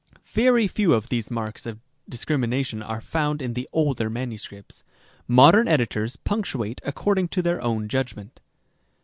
Very 0.33 0.67
few 0.67 0.95
of 0.95 1.09
these 1.09 1.29
marks 1.29 1.67
of 1.67 1.77
discrimination 2.09 2.81
are 2.81 3.01
found 3.01 3.39
in 3.39 3.53
the 3.53 3.69
older 3.71 4.09
manuscripts. 4.09 4.83
Modern 5.27 5.67
editors 5.67 6.15
punctuate 6.15 6.81
according 6.83 7.27
to 7.27 7.43
their 7.43 7.61
own 7.61 7.87
judgment. 7.87 8.39